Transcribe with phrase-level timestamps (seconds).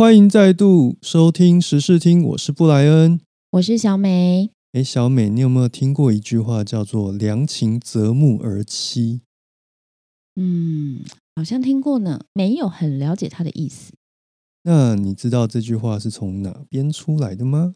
[0.00, 4.48] 欢迎再度收听时事听，我是布莱恩，我是小美。
[4.72, 9.20] 哎，小美，你有没有听过一句话叫做“良禽择木而栖”？
[10.40, 11.04] 嗯，
[11.36, 13.92] 好像听过呢，没有很了解它的意思。
[14.62, 17.74] 那你知道这句话是从哪边出来的吗？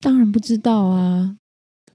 [0.00, 1.38] 当然不知道啊。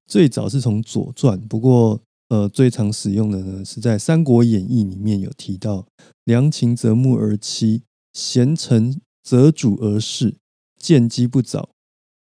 [0.07, 5.85] 最早是从《左传》，不过呃，最常使用的呢是在《三国演义》里面有提到
[6.25, 7.81] “良禽择木而栖，
[8.15, 10.37] 贤臣择主而事，
[10.79, 11.71] 见机不早，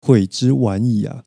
[0.02, 1.24] 悔之晚矣”啊。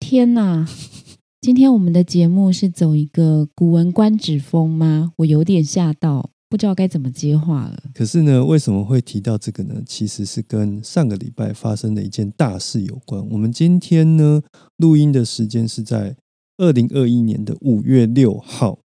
[0.00, 0.68] 天哪！
[1.40, 5.12] 今天我们的节目是走一个《古文观止》风吗？
[5.18, 7.84] 我有点吓到，不知道该怎么接话了。
[7.94, 9.80] 可是呢，为什么会提到这个呢？
[9.86, 13.24] 其实是跟上个礼拜发生的一件大事有关。
[13.30, 14.42] 我们今天呢，
[14.78, 16.16] 录音的时间是在
[16.56, 18.80] 二零二一年的五月六号。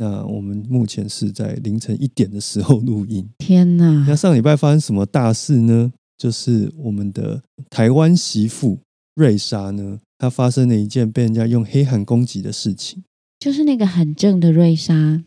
[0.00, 3.28] 那我们目前是在凌晨一点的时候录音。
[3.36, 4.06] 天哪！
[4.08, 5.92] 那上礼拜发生什么大事呢？
[6.16, 8.78] 就是我们的台湾媳妇
[9.14, 10.00] 瑞莎呢。
[10.16, 13.04] 她发生了一件被人家用黑函攻击的事情，
[13.38, 15.22] 就是那个很正的瑞莎，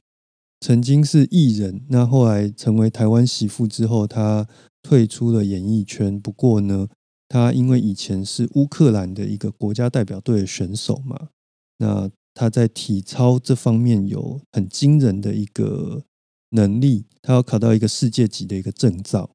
[0.60, 4.48] 曾经是艺人，那后来成为台湾媳妇之后，她
[4.82, 6.20] 退出了演艺圈。
[6.20, 6.88] 不过呢，
[7.30, 11.30] 她因为以前是乌克兰的一个国家代表队的选手嘛，
[11.78, 16.04] 那他在体操这方面有很惊人的一个
[16.52, 19.30] 能力，他要考到一个世界级的一个证照。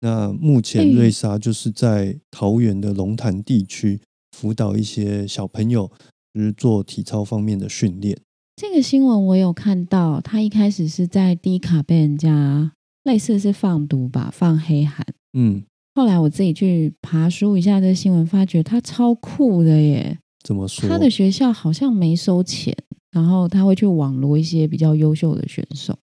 [0.00, 4.00] 那目前瑞莎就是在桃园的龙潭地区。
[4.38, 5.90] 辅导一些小朋友，
[6.32, 8.16] 就是做体操方面的训练。
[8.56, 15.04] 这个新闻我有看到，他一开始是在低卡被人家类似是放毒吧，放黑函。
[15.36, 15.62] 嗯，
[15.96, 20.16] 后来我自己去爬书一下这个新闻，发觉他超酷的耶。
[20.42, 20.88] 怎么说？
[20.88, 22.76] 他的学校好像没收钱，
[23.10, 25.96] 然后他会去网罗一些比较优秀的选手，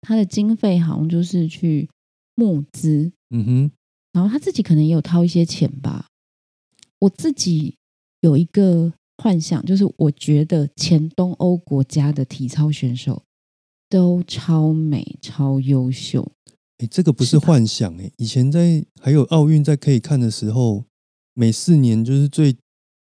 [0.00, 1.88] 他的经费好像就是去
[2.34, 3.12] 募资。
[3.30, 3.70] 嗯哼，
[4.12, 6.06] 然后他自己可能也有掏一些钱吧。
[7.00, 7.76] 我自己
[8.20, 13.22] 有一个幻想，就是我觉得前东欧国家的体操选手
[13.88, 16.32] 都超美、超优秀。
[16.78, 20.84] 哎，这个不是幻想哎，以前在还有奥运在可以看的时候，
[21.34, 22.56] 每四年就是最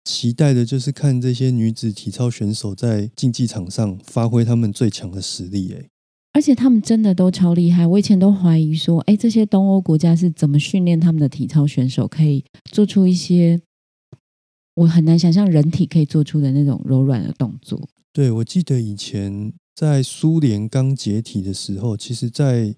[0.06, 5.74] 期待的，就是看这些女子体操选手在竞技场上发挥他们最强的实力。
[5.76, 5.88] 哎，
[6.32, 7.84] 而且他们真的都超厉害。
[7.84, 13.60] 我以前都怀疑说，哎，这些东欧国家是怎么训练他们的体操选手，可以做出一些。
[14.76, 17.80] 我很难想象人体可以做出的那种柔软的动作。
[18.12, 22.74] 对，我记得以前在苏联刚解体的时候，其实，在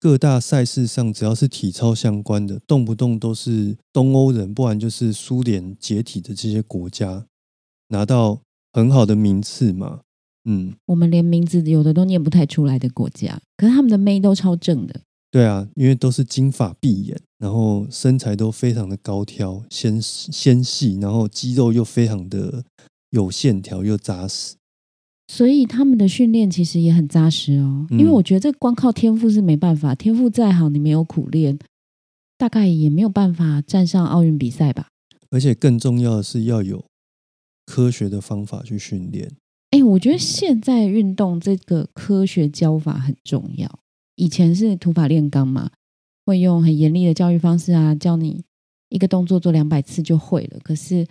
[0.00, 7.26] 各大赛事上，只要是体操相关的，动不动都是东欧人，不然就是苏联解体的这些国家
[7.88, 8.40] 拿到
[8.72, 10.00] 很好的名次嘛。
[10.44, 15.00] 嗯，我们连名字有的都念不太出来的国家，可是他们的妹都超正的。
[15.30, 22.64] 对啊，因为都是金发碧眼，然后身材都非常的高挑、纤纤细，然后肌肉又非常的
[23.10, 24.54] 有线条又扎实，
[25.30, 27.86] 所以他们的训练其实也很扎实哦。
[27.90, 31.56] 因为我觉得这光靠天赋是没办法，天赋再好，你没有苦练，
[32.36, 34.88] 大概也没有办法站上奥运比赛吧。
[35.30, 36.82] 而且更重要的是要有
[37.66, 39.30] 科学的方法去训练。
[39.70, 43.78] 哎，我觉得现在运动这个科学教法很重要。
[44.16, 45.70] 以前是土法炼钢嘛，
[46.24, 48.42] 会用很严厉的教育方式啊，教你
[48.88, 50.58] 一个动作做两百次就会了。
[50.64, 51.06] 可是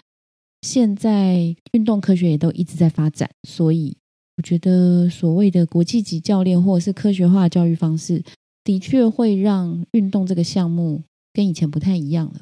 [0.63, 3.95] 现在运动科学也都一直在发展，所以
[4.37, 8.23] 我觉得所谓的国际级教练或者是科学化教育方式，
[8.63, 11.01] 的确会让运动这个项目
[11.33, 12.41] 跟以前不太一样了。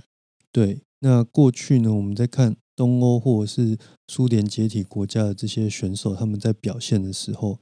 [0.51, 7.59] 对，那过去呢，我们在看东欧或者是苏联解体国家的这些选手，他们在表现的时候。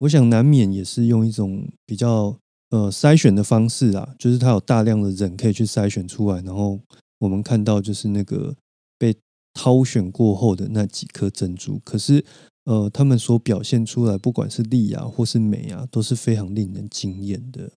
[0.00, 2.36] 我想难免也是用一种比较
[2.70, 6.78] 呃筛选的方式啊，就是他有大量的人可以去筛选出来，然后
[7.20, 8.54] 我们看到就是那个
[8.98, 9.14] 被
[9.54, 12.22] 挑选过后的那几颗珍珠，可是
[12.64, 17.72] 呃他们所表现出来，不管是力啊或是美啊，都是非常令人惊艳的。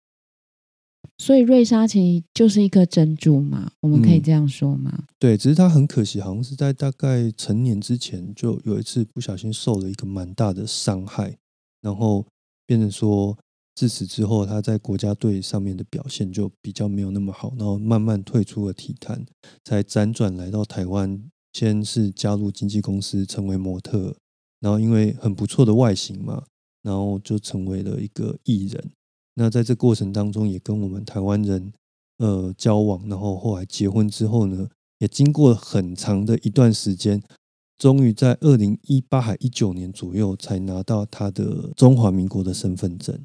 [1.19, 5.06] 所以瑞莎其实就是一颗珍珠嘛，我们可以这样说吗？
[5.17, 11.38] 对，只是她很可惜，好像是在大概成年之前就有一次不小心受了一个蛮大的伤害。
[11.81, 12.25] 然后
[12.65, 13.38] 变成说，
[13.75, 19.25] 自此之后，她在国家队上面的表现就比较没有那么好，然后慢慢退出了体坛，
[19.63, 21.23] 才辗转来到台湾，
[21.53, 24.15] 先是加入经纪公司，成为模特，
[24.59, 26.44] 然后因为很不错的外形嘛，
[26.83, 28.92] 然后就成为了一个艺人。
[29.36, 31.71] 那在这过程当中，也跟我们台湾人
[32.18, 34.68] 呃交往，然后后来结婚之后呢，
[35.00, 37.21] 也经过很长的一段时间。
[37.77, 43.15] 终于在二零一八还一九年左右才拿到他的中华民国的身份证。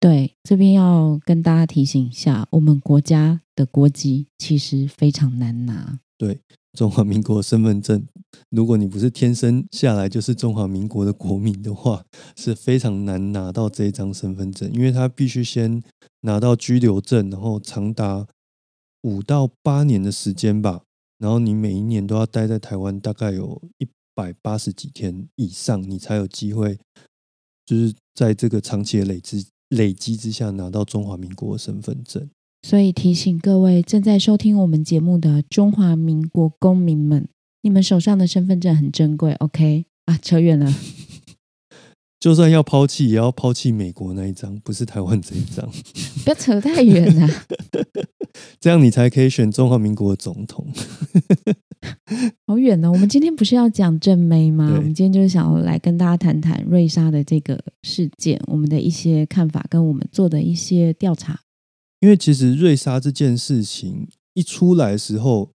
[0.00, 6.00] 对，这边要跟大家提醒一下，我们国家的国籍其实非常难拿。
[6.18, 6.40] 对
[6.72, 8.04] 中华民国身份证，
[8.50, 12.04] 如果你不是天生下来就是中华民国的国民的话，
[12.36, 15.82] 是非常难拿到这一张身份证，因为他必须先
[16.22, 18.26] 拿到居留证，然后长达
[19.02, 20.82] 五到八年的时间吧，
[21.18, 26.78] 然后你每一年都要待在台湾，大概有一百八十几天以上，你才有机会，
[27.66, 32.28] 就是在这个长期的累积累积之下拿到中华民国的身份证。
[32.64, 37.28] 所以提醒各位正在收听我们节目的中华民国公民们，
[37.62, 39.86] 你们手上的身份证很珍贵，OK？
[40.06, 40.72] 啊，扯远了。
[42.18, 45.68] 就算要抛弃，也要抛弃美国那一张，不是台湾这一张。
[46.22, 47.28] 不要扯太远了。
[48.60, 50.72] 这样你才可以选中华民国的总统。
[52.46, 52.90] 好远呢！
[52.90, 54.72] 我们今天不是要讲正妹吗？
[54.76, 61.40] 我们今天就是想要来跟大家谈谈瑞莎的这个事件，我们的一些看法跟我们做的一些调查。
[62.00, 65.50] 因为其实瑞莎这件事情一出来的时候，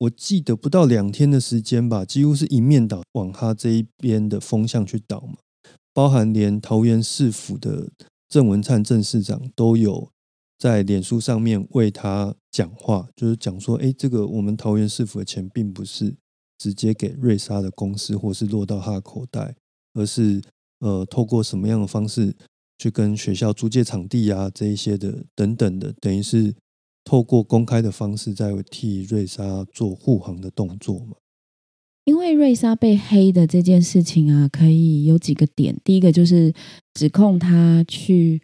[0.00, 5.36] 我记得不到两天的时间吧，几乎是一面倒往他这一边的风向去倒嘛，
[5.92, 7.90] 包含连桃园市府的
[8.28, 10.10] 郑文灿郑市长都有
[10.58, 16.14] 在脸书上面为他讲话，就是讲说，哎，这个我们桃园市府的钱并不是
[16.56, 19.54] 直接给瑞莎的公司，或是落到他的口袋，
[19.92, 20.40] 而是
[20.78, 22.34] 呃，透过什么样的方式
[22.78, 26.54] 去跟学校租借场地啊，这一些的等等的，等于是
[27.10, 31.16] 透过公开的方式在替瑞莎做护航的动作嘛。
[32.04, 35.76] 因为瑞莎被黑的这件事情啊，可以有几个点。
[35.82, 36.54] 第一个就是
[36.94, 38.40] 指控他去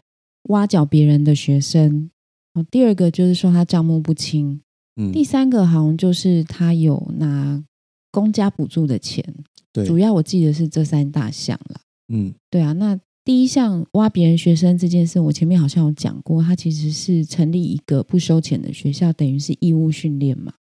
[0.48, 2.10] 挖角别人的学生，
[2.54, 4.60] 哦，第二个就是说他账目不清，
[4.96, 7.62] 嗯，第三个好像就是他有拿
[8.10, 9.24] 公家补助的钱。
[9.72, 11.80] 对，主要我记得是这三大项啦。
[12.08, 20.54] 嗯对啊，那第一项挖别人学生这件事，我前面好像有讲过，它其实是成立一个不收钱的学校，等于是义务训练嘛。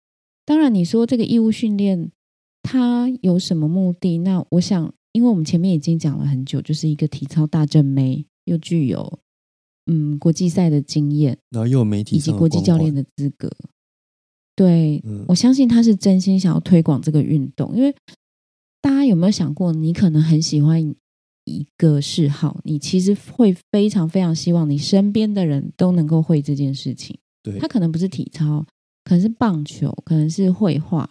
[0.46, 2.10] 当然，你说这个义务训练
[2.62, 4.18] 它有什么目的？
[4.20, 9.20] 那我想，因为我们前面已经讲了很久，就是一个体操大正妹，又具有
[9.88, 13.52] 嗯国际赛的经验，然后又有媒体以及国际教练，的资格。
[14.56, 17.94] 对，嗯我相信他是真心想要推广这个运动，因为
[18.80, 20.96] 大家有没有想过，你可能很喜欢
[21.46, 27.18] 一个嗜好，你其实会非常非常希望你身边的人都能够会这件事情。
[27.42, 28.66] 对他可能不是体操，
[29.04, 31.10] 可能是棒球，可能是绘画，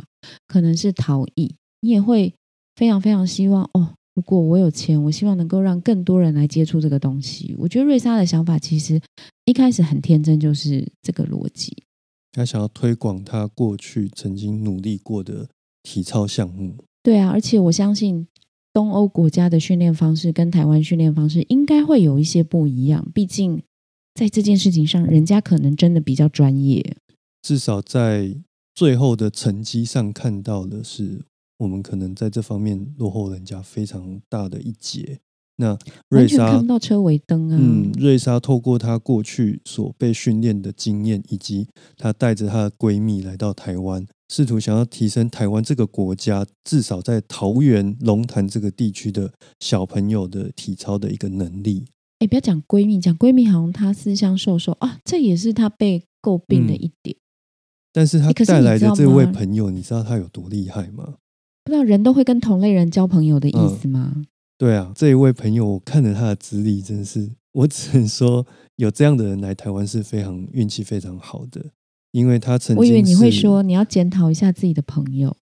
[0.48, 2.34] 可能是陶艺，你也会
[2.76, 3.94] 非常非常希望哦。
[4.14, 7.54] 如果我有钱，我希望能够让更多人来接触这个东西。
[7.58, 9.00] 我觉得瑞莎的想法其实
[9.46, 11.74] 一开始很天真，就是这个逻辑。
[12.32, 15.48] 他想要推广他过去曾经努力过的
[15.82, 16.76] 体操项目。
[17.02, 18.26] 对啊，而且我相信
[18.72, 23.62] 东欧国家的训练方式跟台湾训练方式应该会有一些不一样，毕竟
[24.14, 26.96] 在这件事情上，人家可能真的比较专业。
[27.42, 28.36] 至少在
[28.74, 31.22] 最后的成绩上看到的是，
[31.58, 35.20] 我们可能在这方面落后人家非常大的一截。
[35.56, 35.78] 那
[36.08, 37.58] 瑞莎看不，到车尾灯啊！
[37.60, 49.30] 嗯，瑞莎透过她过去所被训练的经验，以及她带着她的闺蜜来到台湾，试图想要提升台湾这个国家，至少在桃园龙潭这个地区的
[49.60, 51.84] 小朋友的体操的一个能力。
[52.18, 57.14] 哎，不要讲闺蜜，讲闺蜜好像她私相授受啊，这也是她被诟病的嗯一点。
[57.92, 61.16] 但是她带来的这位朋友，你知道她有多厉害吗？
[61.64, 64.24] 不知道人都会跟同类人交朋友的意嗯思吗？
[64.56, 71.66] 对啊，这一位朋友，我看了他的资历，真是我只能说，有这样的人来台湾是非常运气非常好的，
[72.12, 75.36] 因为他曾经我以为你会是说，你要检讨一下自己的朋友。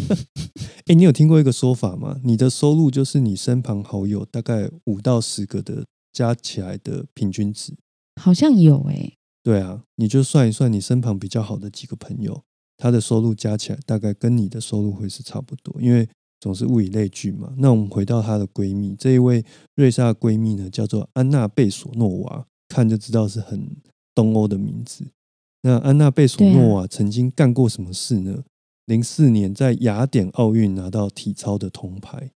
[0.86, 2.20] 哎，你有听过一个说法吗？
[2.22, 7.74] 你的收入就是你身旁好友大概五到十个的加起来的平均值。
[8.20, 12.42] 好像有哎、对啊，你就算一算，你身旁比较好的几个朋友，
[12.76, 16.06] 他的收入加起来大概跟你的收入会是差不多，因为
[16.38, 17.54] 总是物以类聚嘛。
[17.56, 19.42] 那我们回到她的闺蜜，这一位
[19.76, 23.74] 瑞莎的闺蜜呢，叫做安娜贝索诺娃，看就知道是很
[24.14, 25.06] 东欧的名字。
[25.66, 28.44] 那安娜贝索诺娃曾经干过什么事呢？
[28.84, 32.32] 零四年在雅典奥运拿到体操的铜牌，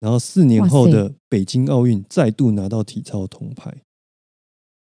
[0.00, 3.72] 然后四年后的北京奥运再度拿到体操铜牌，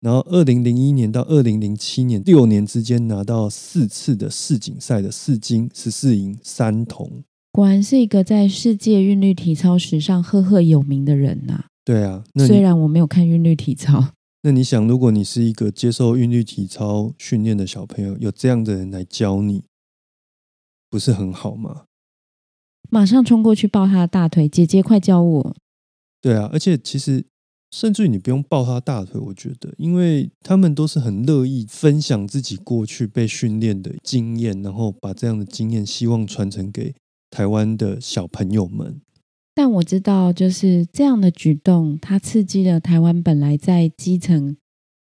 [0.01, 7.23] 然后二零零一年到二零零七年六年之间拿到四次的世锦赛的四金、十四银、三铜。
[7.53, 14.09] 果然是一个在世界韵律体操史上赫赫有名的人呐、对啊，那虽然我没有看韵律体操，
[14.47, 19.65] 那你想，如果你是一个接受韵律体操训练的小朋友，有这样的人来教你，
[20.89, 21.87] 不是很好吗？
[22.89, 25.57] 马上冲过去抱他的大腿，姐姐快教我。
[26.21, 27.27] 对啊，而且其实
[27.73, 36.95] 甚至于你不用抱他大腿，我觉得，因为他们都是很乐意分享自己过去被训练的经验，然后把这样的经验希望传承给
[37.31, 39.01] 台湾的小朋友们。
[39.57, 44.55] 但我知道，就是这样的举动，它刺激了台湾本来在基层，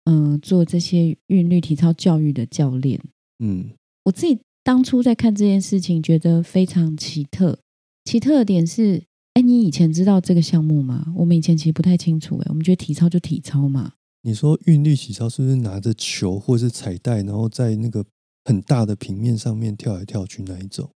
[0.06, 3.02] 嗯、做这些韵律体操教育的教练。
[3.40, 3.72] 嗯，
[4.06, 7.60] 我自己当初在看这件事情，觉得非常奇特。
[8.06, 9.04] 奇特的点是，
[9.34, 11.14] 哎，你以前知道这个项目吗？
[11.18, 13.92] 我们以前其实不太清楚，哎，我们觉得体操就体操嘛。
[14.22, 18.06] 你说韵律体操是不是拿着球或是彩带，然后在那个
[18.46, 20.90] 很大的平面上面跳来跳去那一种？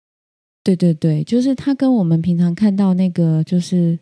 [0.65, 3.99] 对对对，就是它跟我们平常看到那个就是，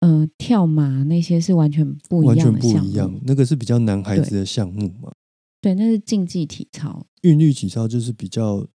[0.00, 2.80] 呃，跳马那些是完全不一完全样的项目。
[2.80, 5.12] 不一样，那个是比较男孩子的项目嘛。
[5.60, 7.06] 对，那是竞技体操。
[7.22, 8.66] 韵律体操就是比较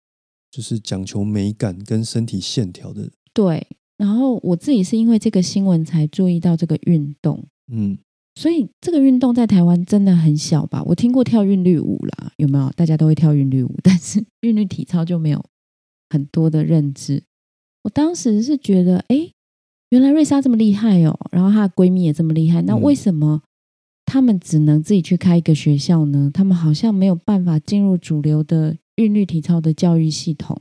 [0.52, 7.98] 就是讲求美感跟身体线条的，对，然后我自己是因为这个新闻才注意到这个运动，嗯，
[8.34, 10.82] 所以这个运动在台湾真的很小吧？
[10.84, 12.72] 我听过跳韵律舞啦，有没有？
[12.76, 15.44] 大家都会跳韵律舞，但是 韵律体操就没有
[16.10, 17.24] 很多的认知。
[17.84, 19.32] 我当时是觉得，哎，
[19.90, 23.42] 原来瑞莎这么厉害哦，然后她的闺蜜也这么厉害，那嗯为什么
[24.06, 26.30] 他们只能自己去开一个学校呢？
[26.34, 30.60] 他们好像没有办法进入主流的韵律体操的教育系统。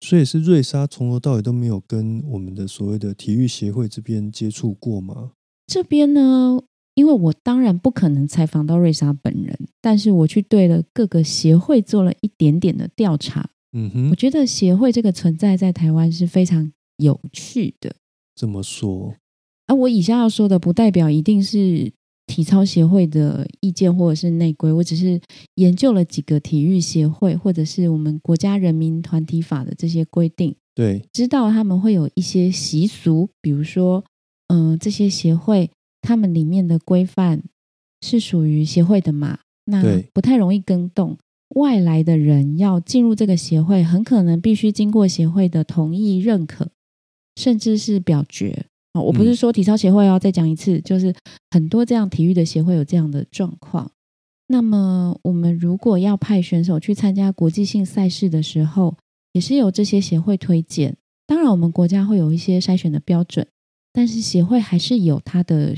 [0.00, 5.32] 所以是瑞莎从头到尾都没有跟我们的所谓的体育协会这边接触过吗？
[5.66, 6.62] 这边呢，
[6.94, 13.48] 因为我当然不可能采访到瑞莎本人，但是我去对了各个协会做了一点点的调查。
[13.74, 17.94] 嗯我，觉得协会这个存在在台湾是非常有趣的。
[18.34, 19.14] 这么说，
[19.66, 21.92] 啊我以下要说的，不代表一定是
[22.26, 25.20] 体操协会的意见或者是内规，我只是
[25.56, 34.04] 研究了几个体育协会或者是我们国家人民团体法的这些规定，对，知道他们会有一些习俗，比如说，
[34.48, 37.42] 嗯、这些协会他们里面的规范
[38.00, 41.18] 是属于协会的嘛，那不太容易更动。
[41.54, 46.68] 外来的人要进入这个协会，很可能必须经过协会的同意、认可，
[47.36, 48.66] 甚至是表决。
[48.92, 51.12] 哦，我不是嗯说体操协会哦，再讲一次，就是
[51.50, 53.90] 很多这样体育的协会有这样的状况。
[54.46, 58.96] 那么，我们如果要派选手去参加国际性赛事的时候，
[59.32, 60.96] 也是由这些协会推荐。
[61.26, 63.46] 当然，我们国家会有一些筛选的标准，
[63.92, 65.74] 但是协会还是有它的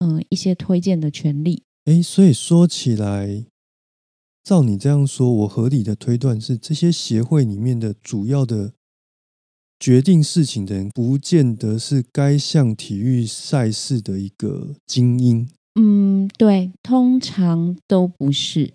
[0.00, 1.62] 嗯、呃一些推荐的权利。
[1.86, 3.46] 诶，所以说起来，
[4.42, 8.72] 照你这样说，我合理的推断是，这些协会里面的主要的
[9.78, 15.48] 决定事情的人，不见得是该项体育赛事的一个精英。
[15.74, 18.72] 嗯，对，通常都不是，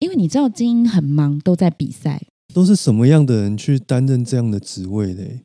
[0.00, 2.22] 因为你知道精英很忙，都在比赛。
[2.52, 5.42] 都是什么样的人去担任这样的职位嘞？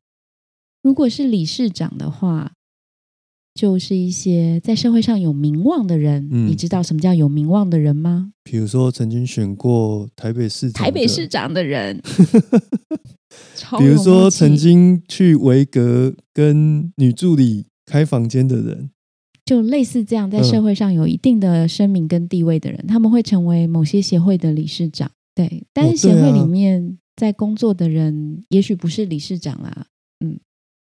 [0.82, 2.54] 如果是理事长的话，
[3.54, 6.28] 就是一些在社会上有名望的人。
[6.32, 8.32] 嗯你知道什么叫有名望的人吗？
[8.44, 12.02] 比如说曾经选过台北市长，台北市，长的人，
[13.78, 18.90] 比如说曾经去维格跟女助理开房间的人，
[19.46, 25.12] 就类似这样，在嗯社会上有一定的声名跟地位的人，他们会成为某些协会的理事长。
[25.36, 29.86] 对，但是协会里面在工作的人，也许不是理事长啦。
[30.26, 30.40] 嗯，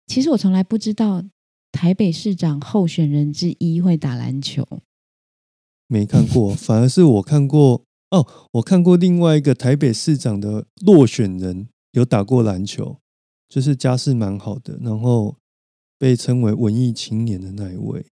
[0.07, 1.23] 其实我从来不知道
[1.73, 4.65] 台北市长候选人之一会打篮球。
[5.87, 12.99] 没看过， 反而是我看过哦，我看过另外一个台北市长的落选人有打过篮球，
[13.49, 15.35] 就是家世蛮好的，然后
[15.97, 18.05] 被称为文艺青年的那一位。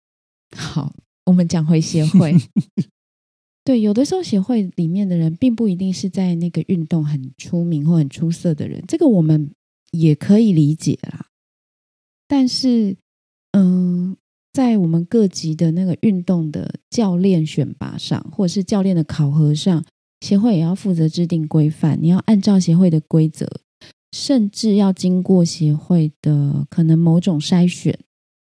[0.56, 2.36] 好，我们讲回协会。
[3.64, 9.52] 对，有的时候协会里面的人并不一定是在那个运动很出名或很出色的人，这个我们
[9.92, 11.28] 也可以理解啦。
[12.28, 12.98] 但是，
[13.52, 14.16] 嗯，
[14.54, 19.84] 在我们各级的那个运动的教练选拔上，或者是教练的考核上，
[20.22, 23.48] 协会也要负责制定规范，你要按照协会的规则，
[24.12, 27.98] 甚至要经过协会的可能某种筛选，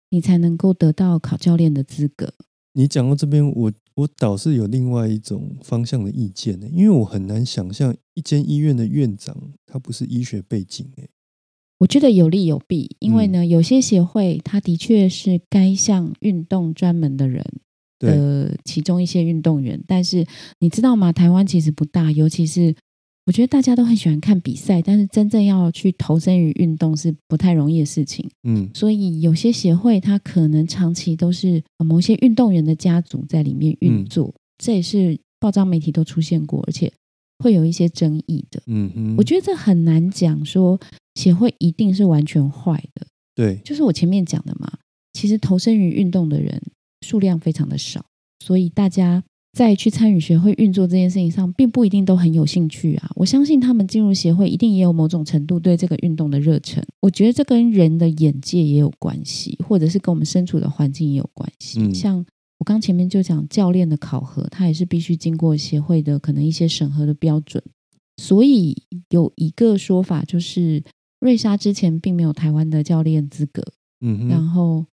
[0.09, 2.33] 你才能够得到考教练的资格。
[2.73, 9.35] 你讲到这边，我我倒是有另外一种方向的意见呢，因为我很难想象一间医院的院长
[9.65, 11.09] 他不是医学背景诶。
[11.77, 13.31] 我觉得有利有弊，因为嗯。
[13.31, 17.43] 呢，有些协会它的确是该项运动专门的人，
[17.99, 20.25] 的其中一些运动员，但是
[20.59, 21.11] 你知道吗？
[21.11, 22.73] 台湾其实不大，尤其是
[23.25, 28.29] 我觉得大家都很喜欢看比赛，但是真正要去投身于运动是不太容易的事情。
[28.43, 34.05] 嗯，所以有些协会它可能长期都是呃某些运动员的家族在里面运嗯。
[34.05, 36.91] 作，这也是报章媒体都出现过，而且
[37.39, 38.61] 会有一些争议的。
[38.67, 40.79] 嗯嗯，我觉得这很难讲说
[41.15, 44.71] 协会一定是完全坏的，对，就是我前面讲的嘛。
[45.13, 46.61] 其实投身于运动的人，
[47.01, 48.05] 数量非常的少，
[48.43, 53.09] 所以大家在去参与协会运作这件事情上，并不一定都很有兴趣啊。
[53.15, 56.85] 我相信他们进入协会，一定也有某种程度对这个运动的热忱。
[56.99, 61.79] 我觉得这跟人的眼界也有关系，或者是跟我们身处的环境也有关系。
[61.79, 62.25] 嗯像
[62.57, 67.63] 我刚前面就讲教练的考核，他也是必须经过协会的可能一些审核的标准。
[68.17, 68.75] 所以
[69.09, 70.83] 有一个说法就是，
[71.19, 73.63] 瑞莎之前并没有台湾的教练资格，
[74.01, 74.85] 嗯哼，然后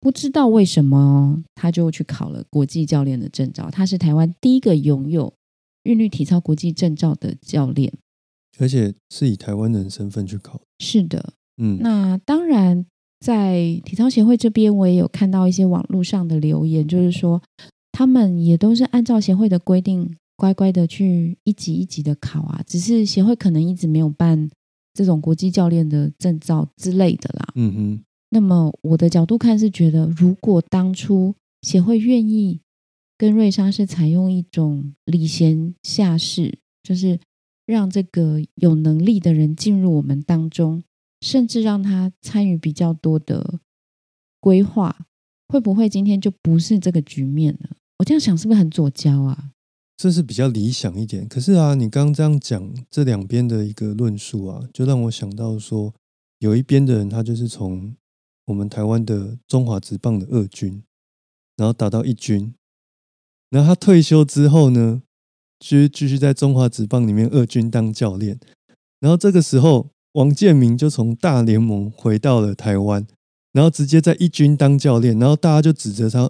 [0.00, 3.70] 不知道为什么他就去考了国际教练的证照。
[3.70, 5.32] 他是台湾第一个拥有
[5.84, 7.92] 韵律体操国际证照的教练。
[8.58, 12.84] 而且是以台湾人身份去考，是的，嗯，那当然，
[13.18, 17.42] 在体操协会这边，我也有看到一些网络上的留言，就是说
[17.92, 24.50] 他们也都是按照协会的规定，乖乖的去一级一级的考啊，只是协会可能一直没有办
[24.94, 27.52] 这种国际教练的证照之类的啦。
[27.54, 32.60] 嗯哼，那么我的角度看是觉得，如果当初协会愿意
[33.16, 37.18] 跟瑞莎是采用一种礼贤下士，就是
[37.66, 40.82] 让这个有能力的人进入我们当中，
[41.20, 43.60] 甚至让他参与比较多的
[44.40, 45.06] 规划，
[45.48, 47.76] 会不会今天就不是这个局面了？
[47.98, 49.52] 我这样想是不是很左交啊？
[49.96, 51.28] 这是比较理想一点。
[51.28, 55.94] 可是啊，你刚刚这样讲这两边的一个论述啊，就让我想到说，
[56.38, 57.94] 有一边的人他就是从
[58.46, 60.82] 我们台湾的中华职棒的二军，
[61.56, 62.54] 然后打到一军，
[63.50, 65.02] 然后他退休之后呢，
[65.60, 68.40] 就继续在中华职棒里面二军当教练，
[68.98, 73.06] 然后这个时候王建民就从大联盟回到了台湾，
[73.52, 76.28] 然后直接在一军当教练，然后大家就指责他，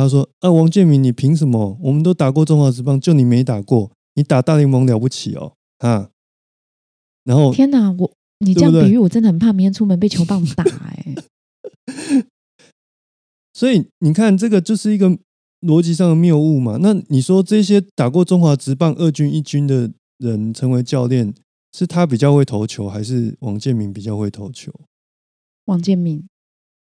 [0.00, 1.78] 他说：“啊，王建民，你凭什么？
[1.82, 6.10] 我们都打过中华职棒，就你没打过，你打大联盟了不起哦，啊！”
[7.24, 11.14] 然后天哪，我你这样比喻，我真的很怕明天出门被球棒打哎、
[13.52, 15.18] 所以你看，这个就是一个
[15.60, 16.78] 逻辑上的谬误嘛。
[16.80, 21.32] 那你说这些打过中华职棒二军、一军的人成为教练，
[21.72, 24.72] 是他比较会投球，还是王建民比较会投球？
[25.66, 26.26] 王建民，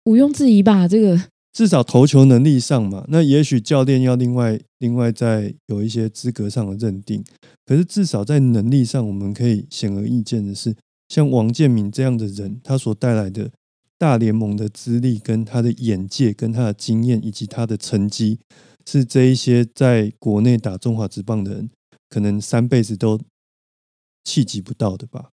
[0.06, 0.88] 毋庸置疑吧？
[0.88, 1.22] 这个
[1.54, 7.24] 至少投球能力上嘛，那也许教练要另外另外再有一些资格上的认定。
[7.66, 10.76] 可是至少在能力上，我们可以显而易见的是，
[11.10, 13.52] 像王建民这样的人，他所带来的
[13.98, 18.40] 大联盟的资历、跟他的眼界、跟他的经验以及他的成绩，
[18.86, 21.70] 是这一些在国内打中华职棒的人
[22.10, 23.20] 可能三辈子都
[24.24, 25.31] 企及不到的吧。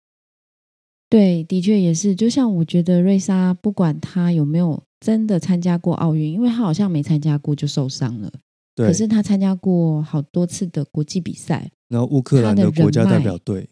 [1.12, 2.16] 对，的确也是。
[2.16, 8.32] 就像我觉得瑞莎，不管她有没有真的参加过奥运，因为她好像没参加过就受伤了。
[8.74, 13.68] 对，可是她参加过好多次的国际比赛，然后乌克兰的的国家代表队，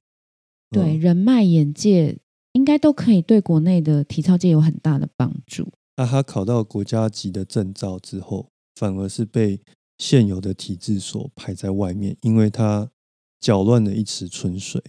[0.69, 2.17] 对、嗯人脉、眼界，
[2.51, 5.65] 应该都可以对国内的体操界有很大的帮助。
[5.95, 9.61] 那他考到国家级的证照之后，反而是被
[9.97, 12.91] 现有的体制所排在外面，因为他
[13.39, 14.83] 搅乱了一池春水。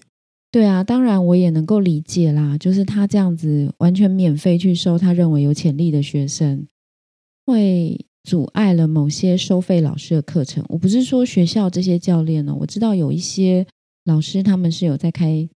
[0.52, 6.66] 对啊，当然我也能够理解啦，就是他这样子完全免费去收他认为有潜力的学生，
[7.46, 10.64] 会阻碍了某些收费老师的课程。
[10.68, 13.64] 我不是说学校这些教练呢、我知道有一些
[14.04, 15.48] 老师他们是有在开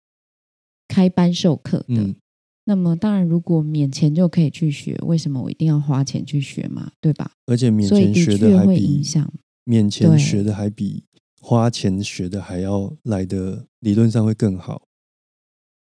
[0.87, 1.85] 开班授课的。
[1.89, 2.15] 嗯，
[2.63, 6.91] 那么当然，如果免钱就可以去学，为什么我一定要花钱去学嘛？
[7.01, 7.31] 对吧？
[7.47, 9.33] 而且免钱学的还确会影比响。
[9.65, 11.03] 免钱对学的还比
[11.41, 14.87] 花钱学的还要来的理论上会更好。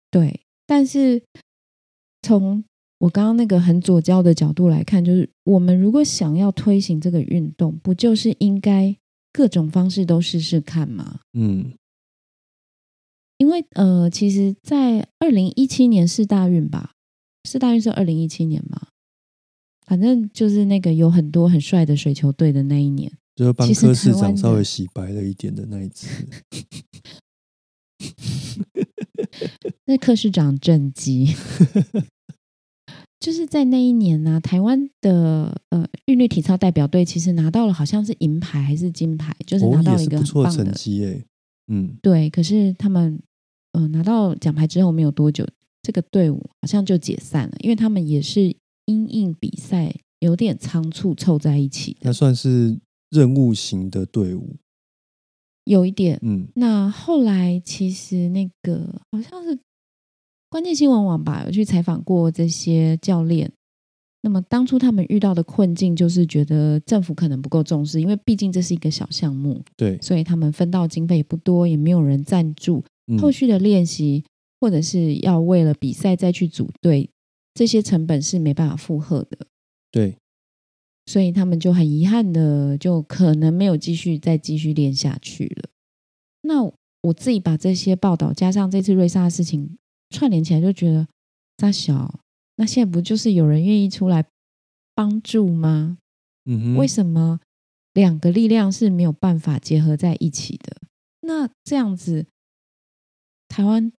[0.10, 1.22] 对，但是
[2.22, 2.64] 从
[3.00, 8.96] 我刚刚那个很左交的角度来看，就是我们如果想要推行这个运动，不就是应该
[9.34, 11.20] 各种方式都试试看吗？
[11.34, 11.74] 嗯，
[13.38, 16.94] 因为呃，其实，在二零一七年世大运吧，
[17.44, 18.88] 世大运是二零一七年嘛，
[19.86, 23.12] 反正就是那个有很多很帅的水球队的那一年。
[23.36, 26.08] 就是帮其实柯市长稍微洗白了一点的那一次。
[29.86, 31.36] 那柯市长政绩，
[33.20, 41.26] 就是在那一年呢、台湾的呃韵律体操代表队其实拿到了好像是银牌还是金牌，就是拿到了一个棒的成绩诶。
[41.68, 43.20] 嗯，对，可是他们
[43.74, 45.46] 呃拿到奖牌之后没有多久，
[45.84, 54.56] 这个队伍好像就解散了，因为他们也是因应比赛有点仓促凑在一起那，算是任务型的队伍。
[55.70, 56.20] 有一点。
[56.24, 59.58] 嗯，那后来其实那个好像是
[60.50, 63.52] 关键新闻网吧，有去采访过这些教练。
[64.22, 72.84] 那么当初他们遇到的困境就是觉得政府可能不够重视，因为毕竟这是一个小项目，对，所以他们分到经费也不多，也没有人赞助。
[73.08, 74.24] 嗯后续的练习
[74.60, 77.10] 或者是要为了比赛再去组队，
[77.54, 79.48] 这些成本是没办法负荷的。
[79.92, 80.18] 对，
[81.10, 85.70] 所以他们就很遗憾的，就可能没有继续再继续练下去了。
[86.44, 86.62] 那
[87.02, 89.80] 我自己把这些报道加上这次瑞莎的事情
[90.12, 91.08] 串联起来，就觉得
[91.58, 92.20] 大小，
[92.58, 94.24] 那现在不就是有人愿意出来
[94.94, 95.98] 帮助吗？
[96.78, 97.40] 为什么
[97.96, 100.78] 两个力量是没有办法结合在一起的？
[101.22, 102.28] 那这样子，
[103.48, 103.92] 台湾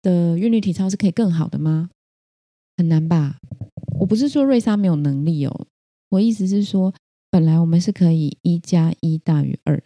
[0.00, 1.90] 的韵律体操是可以更好的吗？
[2.76, 3.38] 很难吧？
[3.98, 5.66] 我不是说瑞莎没有能力哦，
[6.12, 6.92] 我意思是说，
[7.30, 9.82] 本来我们是可以一加一大于二，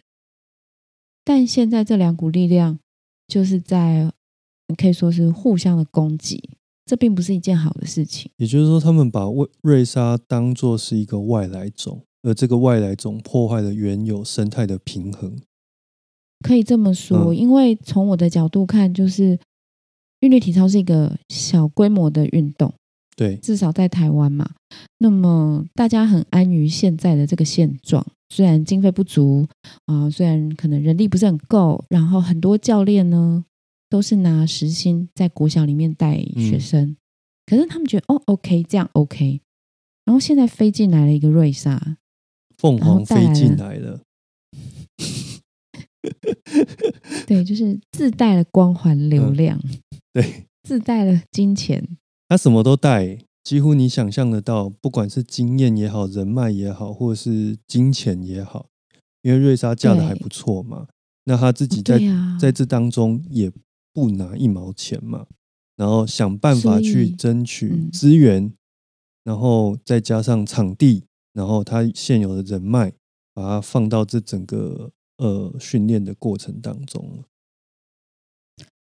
[1.23, 2.79] 但现在这两股力量
[3.27, 4.11] 就是在
[4.77, 6.49] 可以说是互相的攻击，
[6.85, 8.29] 这并不是一件好的事情。
[8.35, 15.39] 也就是说，他们把瑞瑞莎当做是一个外来种，而这个外来种破坏了原有生态的平衡。
[16.43, 19.39] 可以这么说，嗯因为从我的角度看，就是
[20.19, 22.73] 韵律体操是一个小规模的运动，
[23.17, 24.47] 对，至少在台湾嘛。
[24.99, 29.47] 那么大家很安于现在的这个现状，虽然经费不足
[29.87, 33.43] 啊、虽然可能人力不是很够，然后很多教练呢
[33.89, 36.95] 都是拿时薪在国小里面带学生，
[37.47, 39.41] 可是他们觉得哦，OK，这样 OK。
[40.05, 41.97] 然后现在飞进来了一个瑞莎，
[42.59, 44.01] 凤凰飞进带来了
[47.25, 49.59] 对，就是自带了光环流嗯量，
[50.13, 50.45] 对。
[50.63, 51.97] 自带了金钱，
[52.29, 58.67] 他什么都带，几乎你想象得到，不管是经验也好，人脉也好，或者是金钱也好，
[59.21, 60.87] 因为瑞莎嫁的还不错嘛，
[61.23, 61.99] 那他自己在、
[62.39, 63.51] 在这当中也
[63.93, 65.27] 不拿一毛钱嘛，
[65.77, 68.51] 然后想办法去争取嗯资源，
[69.23, 72.91] 然后再加上场地，然后他现有的人脉，
[73.33, 77.23] 把它放到这整个呃训练的过程当中了。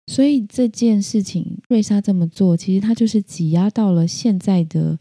[0.08, 5.00] 所以这件事情，瑞莎这么做，其实他就是挤压到了现在的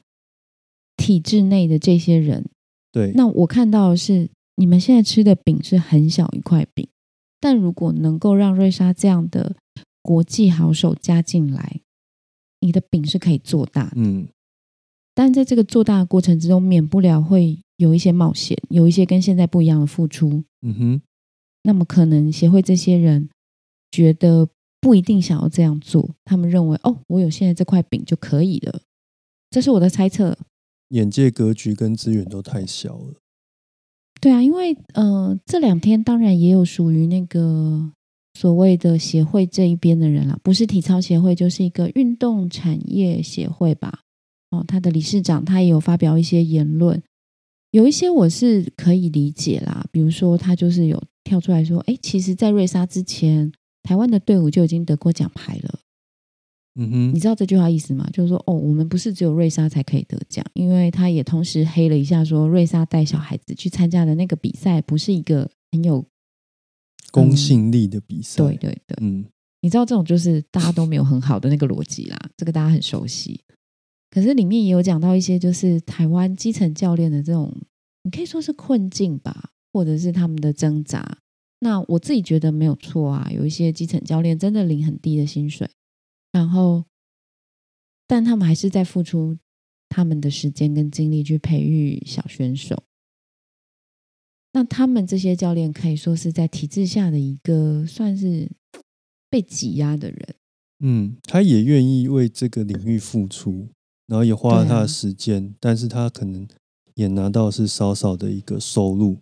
[0.96, 2.46] 体制内的这些人。
[2.90, 6.88] 对，那我看到的是，你们现在吃的饼是很小一块饼，
[7.40, 9.56] 但如果能够让瑞莎这样的
[10.00, 11.80] 国际好手加进来，
[12.60, 13.92] 你的饼是可以做大的。
[13.96, 14.28] 嗯，
[15.14, 20.44] 但在这个做大的过程之中，免不了会有一些冒险，有一些跟现在不一样的付出。
[20.62, 21.02] 嗯哼，
[21.64, 23.28] 那么可能协会这些人
[23.90, 24.48] 觉得
[24.84, 28.82] 不一定想要这样做，他们认为哦，我有现在这块饼就可以了，
[29.48, 30.36] 这是我的猜测。
[30.90, 33.14] 眼界格局跟资源都太小了。
[34.20, 37.90] 对啊，因为呃这两天当然也有属于那个
[38.34, 44.00] 所谓的协会这一边的人啦，不是体操协会，就是一个运动产业协会吧。
[44.50, 47.02] 哦，他的理事长他也有发表一些言论，
[47.70, 53.50] 有一些我是可以理解啦，比如说他就是有跳出来说，哎，其实，在瑞莎之前，
[53.84, 55.78] 台湾的队伍就已经得过奖牌了。
[56.76, 58.04] 嗯哼你，知道这句话意思吗？
[58.12, 66.04] 就是说，哦，我们不是只有瑞莎才可以得奖，因为他也同时黑了一下，说瑞莎带小孩子去参加的那个比赛不是一个很有
[67.12, 68.42] 公信力的比赛。
[68.42, 69.24] 对对对，嗯，
[69.60, 73.40] 你知道这种就是大家都没有很好的那个逻辑啦，这个大家很熟悉。
[74.10, 77.54] 可是里面也有讲到一些，就是台湾基层教练的这种，
[78.02, 81.18] 你可以说是困境吧，或者是他们的挣扎。
[81.64, 85.66] 那我自己觉得没有错啊，有一些基层教练真的领很低的薪水，
[86.30, 86.84] 然后，
[88.06, 89.38] 但他们还是在付出
[89.88, 92.82] 他们的时间跟精力去培育小选手。
[94.52, 98.52] 那他们这些教练可以说是在体制下的一个算是
[99.30, 100.34] 被挤压的人。
[100.80, 103.68] 嗯，他也愿意为这个领域付出，
[104.06, 106.46] 然后也花了他的时间，但是他可能
[106.94, 109.16] 也拿到是少少的一个收入，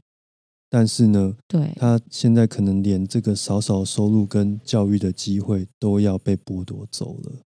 [0.75, 7.43] 但是呢，对，他现在可能连这个少少收入跟教育的机会都要被剥夺走了。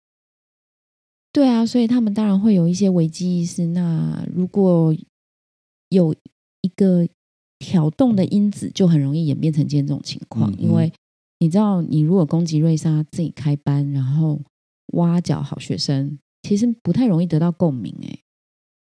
[1.33, 3.67] 对啊，所以他们当然会有一些危机意识。
[3.67, 4.93] 那如果
[5.91, 6.13] 有
[6.63, 7.07] 一个
[7.61, 10.51] 挑动的因子，就很容易演变成今天这种情况。
[10.51, 10.93] 嗯因为
[11.39, 14.41] 你知道，你如果攻击瑞莎自己开班，然后
[14.95, 18.19] 挖角好学生，其实不太容易得到共鸣诶。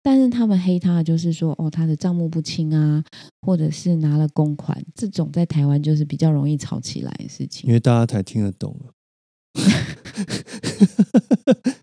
[0.04, 3.02] 但是他们黑他的就是说，哦，他的账目不清啊，
[3.42, 7.74] 或者是拿了公款，这种在台湾就是比较容易吵起来的事情因。
[7.74, 8.92] 为大家才听得懂了。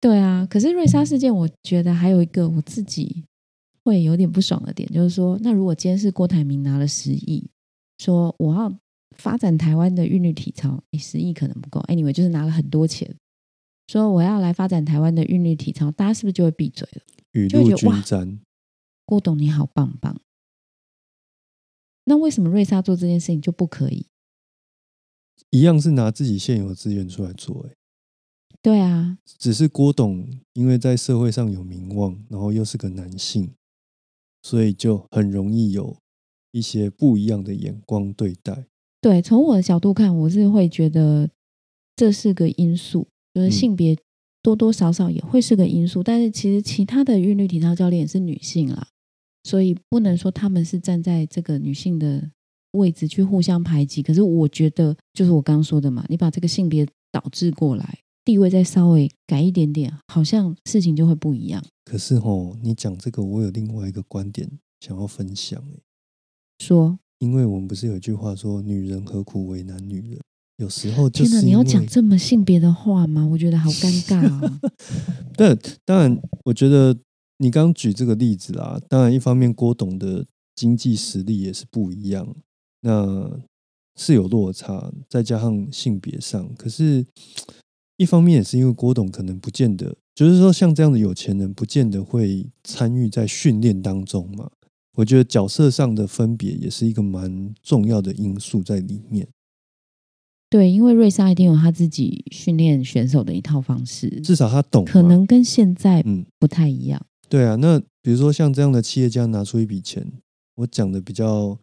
[0.00, 3.24] 对啊，可是瑞莎事件，我觉得还有一个我自己
[3.84, 7.46] 会有点不爽的点，就是说，那如果今天是郭台铭拿了十亿，
[7.98, 8.74] 说我要
[9.18, 13.14] 发展台湾的韵律体操，诶，十亿可能不够，anyway，就是拿了很多钱，
[13.88, 17.02] 说我要来发展台湾的韵律体操，大家是不是就会闭嘴了？
[17.36, 18.40] 雨露均沾，
[19.04, 20.18] 郭董你好棒棒，
[22.04, 24.06] 那为什么瑞莎做这件事情就不可以？
[25.50, 27.76] 一样是拿自己现有的资源出来做、欸，
[28.62, 33.52] 对啊，只是郭董因为在社会上有名望，然后又是个男性，
[34.42, 35.94] 所以就很容易有
[36.52, 38.66] 一些不一样的眼光对待。
[39.02, 41.30] 对，从我的角度看，我是会觉得
[41.94, 43.52] 这是个因素，就是嗯。
[43.52, 43.96] 性别
[44.46, 46.04] 多多少少也会是个因素。
[46.04, 48.86] 但是其实其他的韵律体操教练也是女性啦，
[49.42, 52.30] 所以不能说他们是站在这个女性的
[52.70, 54.04] 位置去互相排挤。
[54.04, 61.60] 可是我觉得，就是我刚刚说的嘛，你把这个性别导致过来，地位再稍微改一点点，好像事情就会不一样。
[61.84, 65.82] 可是吼，你讲这个，我有另外一个观点想要分享欸
[66.58, 70.20] 说，因为我们不是有一句话说“女人何苦为难女人”，
[70.58, 73.26] 有时候就天哪，是你要讲这么性别的话吗？
[73.26, 74.60] 我觉得好尴尬 啊。
[75.36, 76.96] 但当然，我觉得
[77.38, 82.34] 你刚举这个例子啦，当然一方面郭董的经济实力也是不一样，
[82.80, 83.38] 那
[83.96, 87.04] 是有落差，再加上性别上，可是
[87.98, 94.50] 一方面也是因为郭董可能不见得，就是说像这样的有钱人，不见得会参与在训练当中嘛。
[94.96, 99.28] 我觉得角色上的分别也是一个蛮重要的因素在里面。
[100.48, 107.04] 对，因为瑞莎一定有他自己训练选手的一套方式，至少他懂，可能跟现在嗯，不太一样。
[107.28, 110.12] 对啊，那比如说像这样的企业家拿出一笔钱，
[110.54, 111.58] 我讲的比较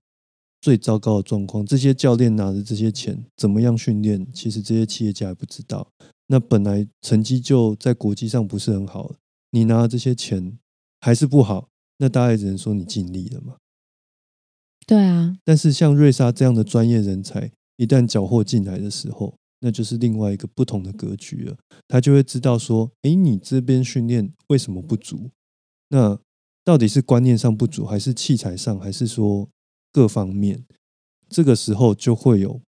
[0.60, 5.88] 最糟糕的状况，这些教练拿着这些钱怎么样训练，其实这些企业家也不知道。
[6.28, 9.16] 那本来成绩就在国际上不是很好，
[9.52, 10.58] 你拿这些钱
[11.00, 11.70] 还是不好，
[12.00, 13.56] 那大家也只能说你尽力了嘛。
[14.86, 21.56] 对啊，但是像瑞莎这样的专业人才，一旦缴获进来的时候，那就是另外一个不同的格局了。
[21.88, 25.32] 他就会知道说，诶，你这边训练为什么不足？
[25.90, 26.20] 那
[26.64, 29.50] 到底是观念上不足，还是器材上，还是说
[29.92, 30.64] 各方面？
[31.30, 32.62] 这个时候就会有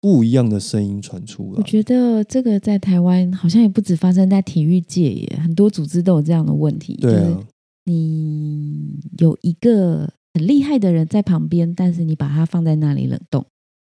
[0.00, 1.58] 不一样的声音传出来。
[1.58, 6.94] 我觉得这个在台湾好像也不止发生在体育界耶，很多组织都有这样的问题。
[6.96, 7.46] 对就是啊，
[7.84, 13.48] 你有一个很厉害的人在旁边，但是你把他放在那里冷冻，不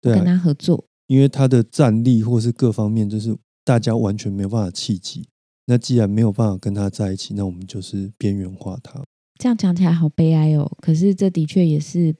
[0.01, 0.83] 对啊，跟他合作。
[1.07, 5.25] 因为他的战力或是各方面，就是大家完全没有办法契机。
[5.67, 9.01] 那既然没有办法跟他在一起，那我们就是边缘化他。
[9.39, 10.69] 这样讲起来好悲哀哦。
[10.81, 12.15] 可是这的确也是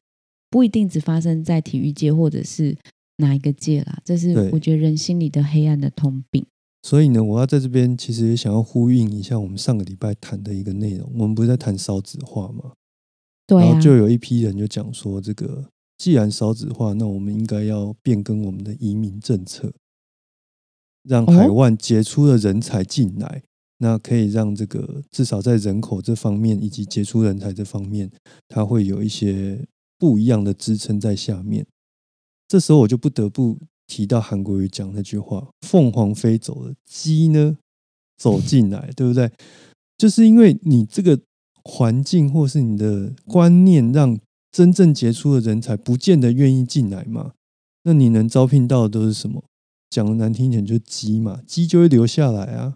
[0.49, 2.77] 不一定只发生在体育界或者是
[3.17, 6.45] 哪一个界啦，这是我觉得人心里的黑暗的通病。
[6.83, 11.11] 所以呢，我要在这边其实也想要呼应一下我们上个礼拜谈的一个内容。
[11.13, 12.71] 我们不是在谈少子化吗？
[13.45, 15.65] 对啊然后，就有一批人就讲说，这个
[15.97, 19.73] 既然少子化，那我们应该要变更我们的移民政策，
[21.03, 23.43] 让哦海外杰出的人才进来，
[23.79, 28.11] 那可以让这个至少在人口这方面以及杰出人才这方面，
[28.47, 29.65] 它会有一些
[29.97, 31.65] 不一样的支撑在下面。
[32.47, 33.57] 这时候我就不得不
[33.87, 37.57] 提到韩国瑜讲那句话：“凤凰飞走了，鸡呢
[38.17, 39.31] 走进来，对不对？”
[39.97, 41.19] 就是因为你这个
[41.63, 44.17] 环境或是你的观念，让
[44.51, 47.33] 真正杰出的人才不见得愿意进来嘛。
[47.83, 49.43] 那你能招聘到的都是什么？
[49.89, 52.75] 讲的难听一点，就是鸡嘛，鸡就会留下来啊。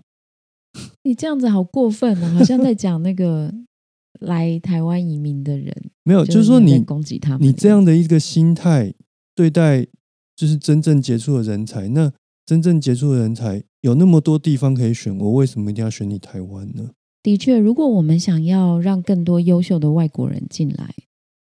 [1.03, 3.53] 你这样子好过分哦，好像在讲那个
[4.21, 8.93] 来台湾移民的人，没有，就是说你攻击他们，你这样的一个心态
[9.35, 9.85] 对待，
[10.35, 11.89] 就是真正杰出的人才。
[11.89, 12.13] 那
[12.45, 16.91] 真正杰出的人才有那么多地方可以选，我为什么一定要选你台湾呢？
[17.21, 20.93] 的确，如果我们想要让更多优秀的外国人进来，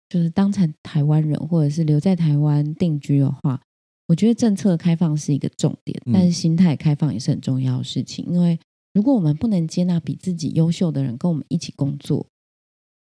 [0.08, 3.60] 就是当成台湾人，或者是留在台湾定居的话，
[4.06, 8.24] 我觉得政策开放是一个重点，嗯但是心态开放也是很重要的事情。
[8.26, 8.58] 因为
[8.94, 12.26] 如果我们不能接纳比自己优秀的人跟我们一起工作，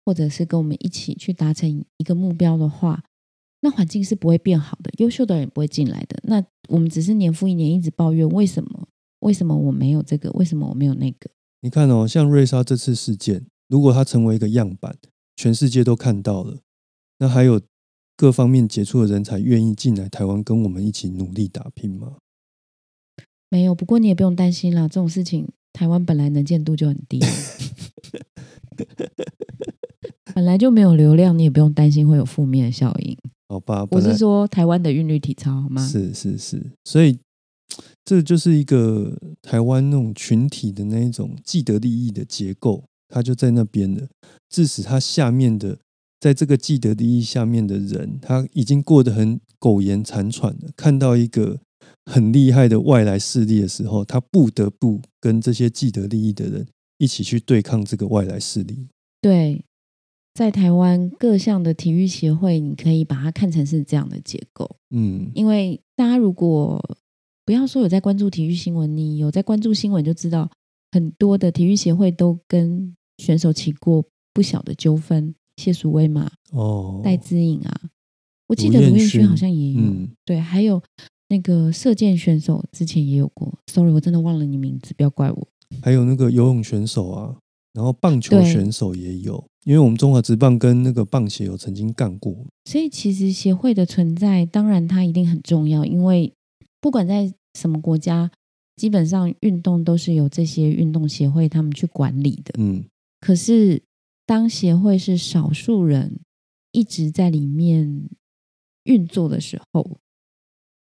[0.04, 3.04] 或者是跟我们一起去达成一个目标的话，
[3.60, 6.18] 那环境是不会变好的，优秀的人也不会进来的。
[6.24, 8.88] 那我们只是年复一年一直抱怨为什么？
[9.20, 10.30] 为什么我没有这个？
[10.32, 11.30] 为什么我没有那个？
[11.60, 14.96] 你看哦，像瑞莎这次事件，如果它成为一个样板，
[15.36, 16.58] 全世界都看到了，
[17.20, 17.60] 那还有
[18.16, 22.16] 各方面杰出的人才愿意进来台湾跟我们一起努力打拼吗？
[23.50, 27.20] 没有，不过你也不用担心啦，这种事情台湾本来能见度就很低，
[30.34, 33.16] 本来就没有流量，你也不用担心会有负面的效应。
[33.48, 35.86] 好吧，我是说台湾的韵律体操，好吗？
[35.86, 37.18] 是是是，所以
[38.04, 44.08] 这就是一个台湾那种群体的那一种既得利益的结构，它就在那边的，
[44.48, 45.76] 致使它下面的
[46.20, 50.68] 在这个既得利益下面的人，他已经过得很苟延残喘了。
[50.76, 51.58] 看到一个
[52.04, 56.66] 很厉害的外来势力的时候，他不得不跟这些既得利益的人
[56.98, 58.88] 一起去对抗这个外来势力。
[59.22, 59.64] 对，
[60.34, 64.76] 在台湾各项的体育协会，你可以把它看成是这样的结构。
[64.90, 66.78] 嗯，因为大家如果
[67.46, 70.50] 不要说有在关注体育新闻，你有在关注新闻就知道，
[70.92, 74.04] 很多的体育协会都跟选手起过
[74.34, 75.34] 不小的纠纷。
[75.60, 77.80] 谢淑薇嘛，哦，戴资颖啊，
[78.48, 80.82] 我记得卢彦勋勋好像也有，嗯，对，还有
[81.28, 85.48] 那个射箭选手之前也有过，sorry，我真的忘了你名字，不要怪我。
[85.82, 87.36] 还有那个游泳选手啊，
[87.74, 96.32] 然后棒球对选手也有，因为我们中华职棒跟那个棒协有曾经干过，所以其实协会的存在，当然它一定很重要，因为
[96.80, 98.30] 不管在什么国家，
[98.74, 102.54] 基本上运动都是由这些运动协会他们去管理的。
[102.58, 102.82] 嗯，
[103.20, 103.80] 可是
[104.30, 106.20] 当协会是少数人
[106.70, 108.08] 一直在里面
[108.84, 109.98] 运作的时候，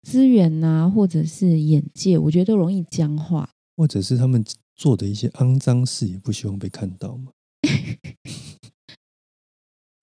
[0.02, 3.50] 资源呐、或者是眼界，我觉得都容易僵化。
[3.76, 4.44] 或者是他们
[4.76, 7.32] 做的一些肮脏事也不希望被看到嘛，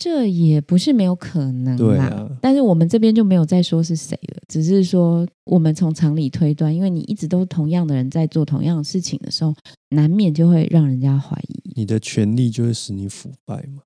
[0.04, 9.54] 这也不是没有可能啦，对啊但是我们这边就没有再说是谁了，只是说我们从常理推断，因为你一直都同样的人在做同样的事情的时候，
[9.90, 11.74] 难免就会让人家怀疑。
[11.76, 13.84] 你的权利就会使你腐败嘛，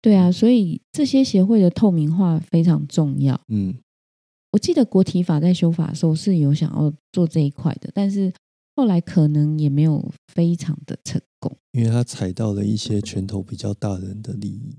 [0.00, 3.40] 对啊，所以这些协会的透明化非常重要。
[3.46, 3.76] 嗯，
[4.50, 8.32] 我记得国体法在修法的时候是有想要做这一块的，但是
[8.74, 11.56] 后来可能也没有非常的成功。
[11.70, 14.76] 因为他踩到了一些拳头比较大的人的利益，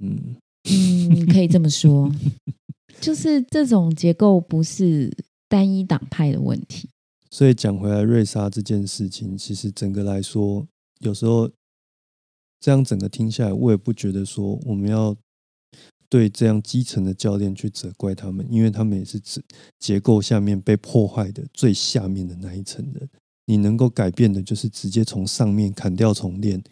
[0.00, 2.10] 嗯，嗯，可以这么说，
[3.00, 5.14] 就是这种结构不是
[5.48, 6.88] 单一党派的问题。
[7.30, 10.66] 所以讲回来，瑞莎这件事情，其实整个来说，
[10.98, 11.50] 有时候
[12.58, 15.16] 这样整个听下来，我也不觉得说我们要
[16.08, 19.40] 对这样基层的教练去责怪他们，因为他们也是指
[19.78, 23.08] 结构下面被破坏的最下面的那一层人。
[23.46, 26.62] 你能够改变的，就是直接从上面砍掉重练，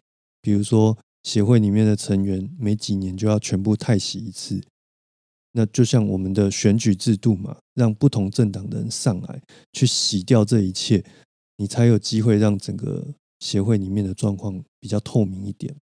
[0.41, 0.97] 比如说
[1.29, 4.64] 协会里面的成员每几年就要全部太洗一次。
[5.53, 9.43] 那就像我们的选举制度嘛，让不同政党的人上来
[9.75, 11.05] 去洗掉这一切，
[11.59, 13.07] 你才有机会让整个
[13.41, 15.77] 协会里面的状况比较透明一点。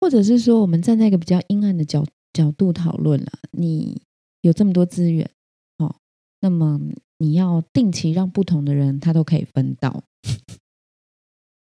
[0.00, 2.02] 或者是说，我们站在一个比较阴暗的角
[2.32, 4.00] 角度讨论了，你
[4.40, 5.30] 有这么多资源，
[5.76, 5.96] 哦，
[6.40, 6.80] 那么
[7.18, 10.02] 你要定期让不同的人他都可以分到，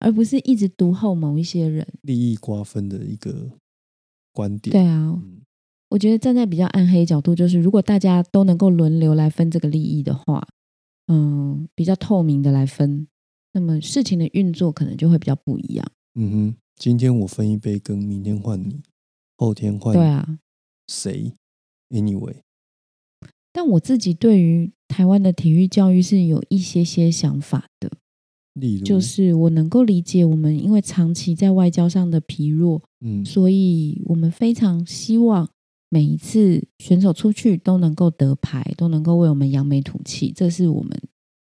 [0.05, 1.87] 而不是一直独厚某一些人。
[2.03, 3.51] 利益瓜分的一个
[4.33, 4.71] 观点。
[4.71, 5.41] 对啊，嗯，
[5.89, 10.47] 我觉得站在比较暗黑角度，就是如果大家都能够轮流来分这个利益的话，
[11.07, 13.09] 嗯，比较透明的来分，
[13.53, 15.91] 那么事情的运作可能就会比较不一样。
[16.17, 18.83] 嗯哼，今天我分一杯羹，明天换你，
[19.39, 20.39] 后天换对啊，
[20.87, 21.33] 谁
[21.89, 22.37] ？Anyway，
[23.53, 27.91] 但我自己对于台湾的体育教育是有一些些想法的，
[28.55, 33.25] 例如就是我能够理解我们因为长期在外交上的疲弱，嗯。
[33.25, 35.49] 所以我们非常希望
[35.89, 41.01] 每一次选手出去都能够得牌，都能够为我们扬眉吐气，这是我们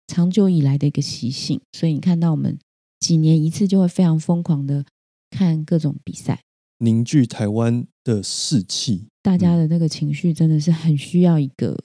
[0.06, 1.60] 长久以来的一个习性。
[1.72, 2.58] 所以你看到我们
[2.98, 4.84] 几年一次就会非常疯狂的
[5.30, 6.42] 看各种比赛，
[6.78, 9.06] 凝聚台湾的士气。
[9.22, 11.76] 大家的那个情绪真的是很需要一个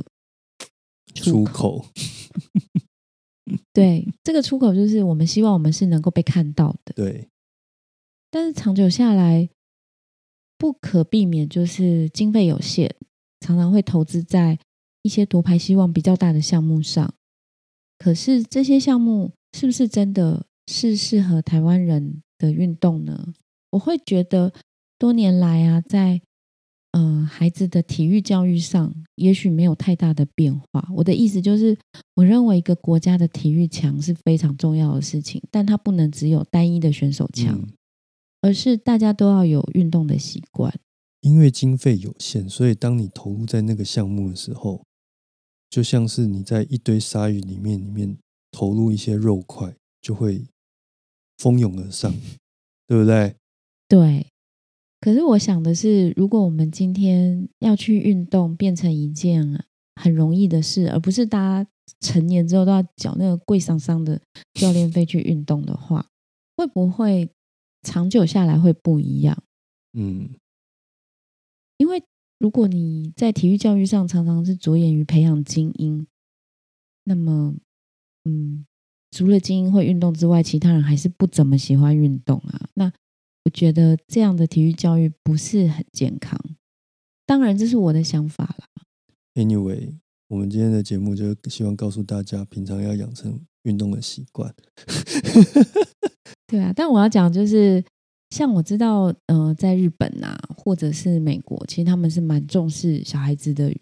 [1.13, 1.85] 出口。
[3.73, 7.29] 对，这个出口就是我们希望我们是能够被看到的，对，
[8.29, 9.49] 但是长久下来，
[10.57, 12.89] 不可避免就是经费有限，
[13.39, 14.59] 常常会投资在
[15.01, 17.13] 一些夺牌希望比较大的项目上。
[17.97, 23.33] 可是这些项目是不是真的是适合台湾人的运动呢？
[23.71, 24.51] 我会觉得
[24.97, 26.21] 多年来啊，在
[26.91, 30.87] 呃孩子的体育教育上，也许没有太大的变化。
[30.95, 31.77] 我的意思就是，
[32.15, 37.57] 我认为一个国家的体育强是非常重要的事情，但它不能只有单一的选手强。
[37.57, 37.67] 嗯
[38.43, 40.73] 而是大家都要有运动的习惯。
[41.19, 44.83] 因为经费有限，所以当你投入在那个项目的时候，
[45.69, 48.17] 就像是你在一堆鲨鱼里面里面
[48.49, 50.43] 投入一些肉块，就会
[51.37, 52.11] 蜂拥而上，
[52.87, 53.35] 对不对？
[53.87, 54.30] 对，
[55.01, 64.21] 可是我想的是，如果我们今天要去运动，变成一件很容易的事，而不是大家成年之后都要缴那个贵桑桑的
[64.53, 66.07] 教练费去运动的话，
[66.55, 67.27] 会不会
[67.81, 69.35] 长久下来会不一样？
[69.93, 70.29] 嗯，
[71.77, 72.03] 因为
[72.37, 76.05] 如果你在体育教育上常常是着眼于培养精英，
[77.05, 77.55] 那么，
[78.25, 78.67] 嗯，
[79.09, 82.69] 除了精英会运动之外，其他人还是不怎么喜欢运动啊。
[82.75, 82.93] 那
[83.45, 86.39] 我觉得这样的体育教育不是很健康。
[87.25, 88.67] 当然，这是我的想法啦。
[89.35, 94.53] Anyway，我们今天的节目就希望告诉大家，平常要养成运动的习惯。
[96.47, 97.83] 对啊，但我要讲就是，
[98.29, 103.73] 像我知道，呃，在日本啊，或者是美国，其实他们是蛮重视小孩子的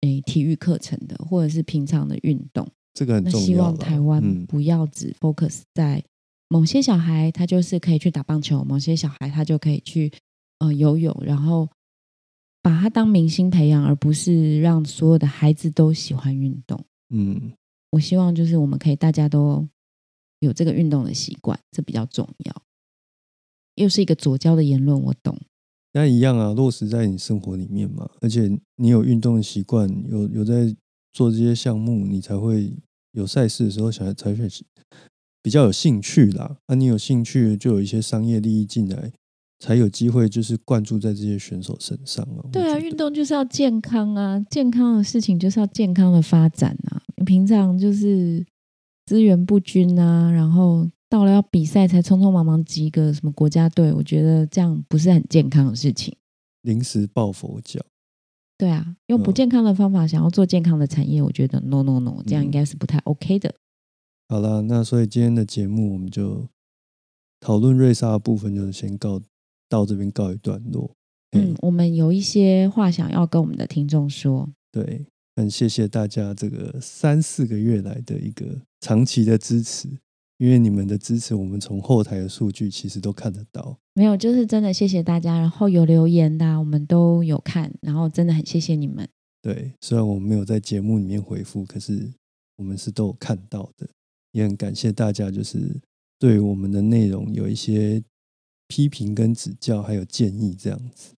[0.00, 2.66] 诶体育课程的，或者是平常的运动。
[2.94, 3.56] 这个很重要希。
[3.56, 6.02] 望台湾嗯不要只 focus 在
[6.54, 10.12] 某些小孩他就是可以去打棒球，某些小孩他就可以去
[10.60, 11.68] 呃游泳，然后
[12.62, 16.80] 把他当明星培养，而不是让所有的孩子都喜欢运动。
[17.10, 17.52] 嗯，
[17.90, 19.66] 我希望就是我们可以大家都
[20.38, 22.62] 有这个运动的习惯，这比较重要。
[23.74, 25.36] 又是一个左交的言论，我懂。
[25.92, 30.72] 那一样啊，落实在你生活里面嘛，而且你有运动的习惯，有有在
[31.12, 32.72] 做这些项目，你才会
[33.10, 34.48] 有赛事的时候，小孩才会
[35.44, 36.56] 比较有兴趣啦。
[36.68, 39.12] 那你有兴趣，就有一些商业利益进来，
[39.58, 42.48] 才有机会就是灌注在这些选手身上啊。
[42.50, 47.02] 对啊，运动就是要健康啊，健康的事情就是要健康的发展啊。
[47.18, 48.42] 你平常就是
[49.04, 50.88] 资源不均啊，然后。
[51.10, 56.12] 到了要比赛才匆匆忙忙集个什么国家队，我觉得这样不是很健康的事情。
[56.62, 57.78] 临时抱佛脚，
[58.58, 63.54] 对啊，用不健康的方法想要做健康的产业，我觉得 no no no，这样应该是不太 OK 的。
[64.28, 66.48] 好了，那所以今天的节目我们就
[67.40, 69.20] 讨论瑞莎的部分，就先告
[69.68, 70.90] 到这边告一段落。
[71.32, 74.48] 嗯，我们有一些话想要跟我们的听众说。
[74.72, 75.06] 对，
[75.36, 79.88] 很谢谢大家这个三四个月来的一个长期的支持。
[80.38, 83.78] 因为你们的支持，我们从后台的数据其实都看得到。
[83.94, 85.38] 没有，就是真的谢谢大家。
[85.38, 87.72] 然后有留言的，我们都有看。
[87.80, 89.08] 然后真的很谢谢你们。
[89.40, 92.12] 对，虽然我们没有在节目里面回复，可是
[92.56, 93.88] 我们是都有看到的。
[94.34, 95.80] 也很感谢大家，就是
[96.18, 98.02] 对我们的内容有一些
[98.66, 101.14] 批评跟指教，还有建议这样子。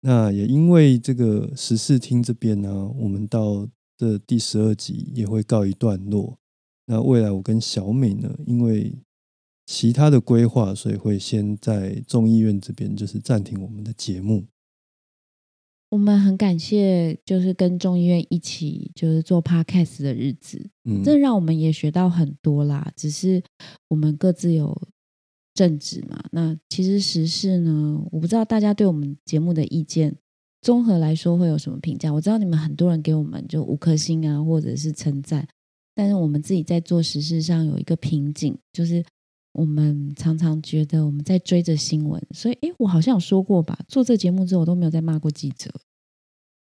[0.00, 3.66] 那也因为这个十四听这边呢，我们到
[3.96, 6.36] 这第十二集也会告一段落。
[6.86, 8.98] 那未来我跟小美呢，因为
[9.66, 14.44] 其他的规划，所以会先在众议院这边就是暂停我们的节目。
[15.90, 22.92] 我们很感谢，就是跟众议院一起就是做 podcast 的日子，嗯，这让我们也学到很多啦。
[22.96, 23.42] 只是
[23.88, 24.76] 我们各自有
[25.54, 30.16] 正职嘛，那其实时事呢，我不知道大家对我们节目的意见，
[30.62, 32.12] 综合来说会有什么评价？
[32.12, 35.46] 我知道你们很多人给我们就五颗星啊，或者是称赞。
[35.94, 39.04] 但是我们自己在做实事上有一个瓶颈，就是
[39.54, 43.78] 我们常常觉得我们在追着新闻，所以，哎，我好像有说过吧？
[43.88, 45.72] 做这节目之后，我都没有再骂过记者，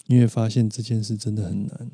[0.07, 1.91] 因为发现这件事真的很难。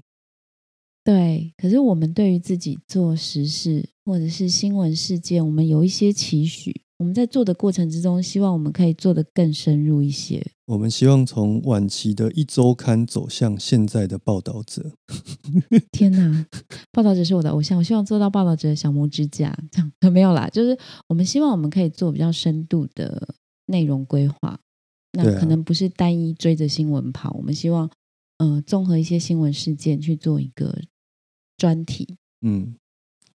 [1.03, 6.81] 对，可是我们对于自己做实事或者是新闻事件，我们有一些期许。
[6.97, 10.43] 我们在做的过程之中，希望我们可以做得更深入一些。
[10.65, 14.91] 我们希望从晚期的一周刊走向现在的报道者。
[15.93, 16.45] 天哪，
[16.91, 19.55] 报道者是我的偶像，我希望做到报道者的小拇指甲。
[19.71, 20.75] 这样 没有啦，就是
[21.07, 23.35] 我们希望我们可以做比较深度的
[23.67, 24.59] 内容规划。
[25.11, 27.89] 那可能不是单一追着新闻跑，我们希望，
[28.39, 30.81] 呃，综合一些新闻事件去做一个
[31.57, 32.17] 专题。
[32.41, 32.75] 嗯，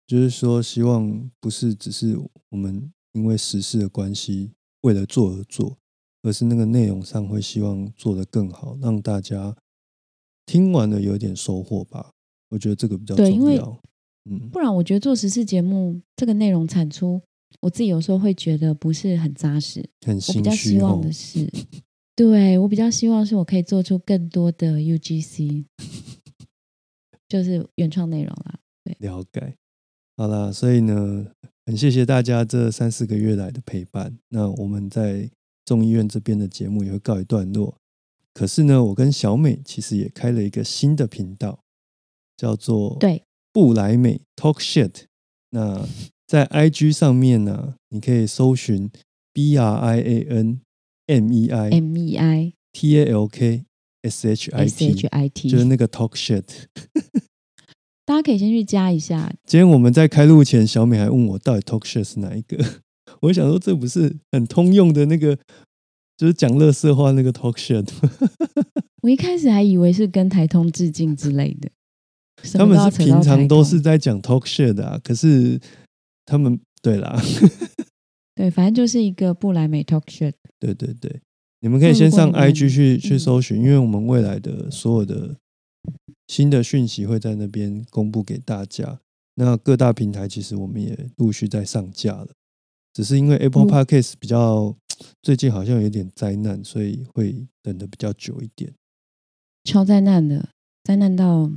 [0.06, 2.16] 就是说，希望不是只是
[2.50, 2.92] 我们。
[3.18, 4.52] 因为时事的关系，
[4.82, 5.76] 为了做而做，
[6.22, 9.56] 而是那个内容上会希望做得更好，让大家
[10.46, 12.12] 听完了有点收获吧。
[12.50, 13.82] 我觉得这个比较重要。
[14.30, 17.20] 嗯，不然我觉得做时事节目这个内容产出，
[17.60, 19.84] 我自己有时候会觉得不是很扎实。
[20.06, 21.50] 很我比较希望的是，
[22.14, 25.64] 对我比较希望是我可以做出更多的 UGC，
[27.28, 28.60] 就是原创内容啦。
[28.84, 29.56] 对，了解。
[30.16, 31.26] 好啦，所以呢。
[31.68, 34.16] 很谢谢大家这三四个月来的陪伴。
[34.30, 35.30] 那我们在
[35.66, 37.76] 众议院这边的节目也会告一段落。
[38.32, 41.60] 可是呢，我跟小美其实也开了一个新的频道，
[42.38, 45.02] 叫做对布莱美 Talk Shit。
[45.50, 45.86] 那
[46.26, 48.90] 在 IG 上面呢，你可以搜寻
[49.34, 50.60] B R I A N
[51.04, 53.66] M E I M E I T A L K
[54.00, 54.50] S H
[55.10, 56.46] I T，就是那个 Talk Shit。
[58.08, 59.30] 大家可以先去加一下。
[59.44, 62.56] 今天我们在开录前，小美还问我到底 talk shit 是哪一个？
[63.20, 65.36] 我想说这不是很通用的那个，
[66.16, 67.86] 就是讲乐色话那个 talk shit。
[69.02, 71.68] 我一开始还以为是跟台通致敬之类的。
[72.54, 75.60] 他们是平常都是在讲 talk shit 的啊，可是
[76.24, 77.20] 他们对啦，
[78.34, 80.32] 对，反正就是一个不来美 talk shit。
[80.58, 81.20] 对对对，
[81.60, 85.36] 你们可以先上 IG 去去搜寻，因为我们未来的所有的。
[86.28, 89.00] 新的讯息会在那边公布给大家。
[89.34, 92.28] 那各大平台其实我们也陆续在上架了，
[92.92, 94.76] 只是因为 Apple Podcast 比较
[95.22, 98.72] 最近好像有点灾难，所以会等的比较久一点。
[99.64, 100.48] 超灾难的，
[100.84, 101.50] 灾难到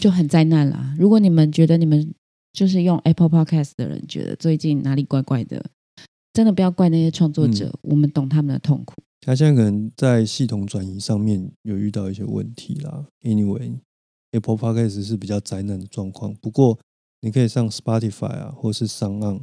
[0.00, 0.94] 就很灾难啦。
[0.98, 2.14] 如果你们觉得你们
[2.52, 5.64] 就是用 Apple Podcast 的人觉得最近哪里怪怪的，
[6.34, 9.02] 真的不要怪那些创作者，我们懂他们的痛苦。
[9.24, 13.06] 他现在可能在系统转移上面有遇到一些问题啦。
[13.22, 16.34] Anyway，Apple Podcast 是比较灾难的状况。
[16.34, 16.78] 不过
[17.22, 19.40] 你可以上 Spotify 啊，或是上岸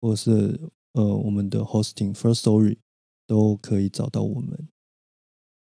[0.00, 0.60] 或是
[0.92, 2.76] 呃我们的 hosting First Story
[3.26, 4.68] 都可以找到我们。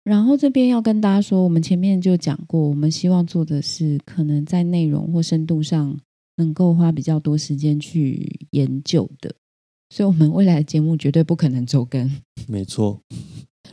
[0.05, 5.99] 然后这边要跟大家说，我们前面就讲过，我们希望做的是可能在内容或深度上
[6.36, 9.34] 能够花比较多时间去研究的，
[9.91, 12.11] 所以我们未来的节目绝对不可能周更。
[12.49, 13.01] 没错，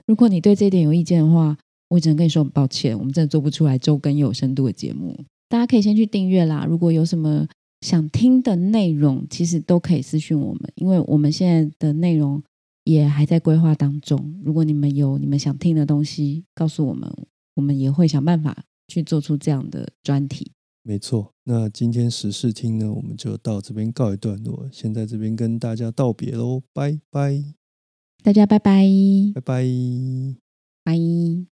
[0.05, 1.57] 如果你对这一点有意见的话，
[1.89, 5.17] 我只能跟你说很抱歉，我们真的做不出来周更有深度的节目。
[5.47, 7.47] 大家可以先去订阅啦，如果有什么
[7.81, 12.41] 想听的内容，其实都可以私讯我们，因为我们现在的内容
[12.83, 14.41] 也还在规划当中。
[14.43, 17.11] 如果你们有你们想听的东西，告诉我们，
[17.55, 20.51] 我们也会想办法去做出这样的专题。
[20.87, 21.33] 没错。
[21.45, 27.43] 那今天时事听呢，我们就到这边告一段落，先在这边跟大家道别喽，拜拜，
[28.21, 28.85] 大家拜拜，
[29.33, 29.65] 拜拜。
[30.83, 31.54] 拜。